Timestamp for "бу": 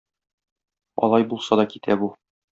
2.05-2.11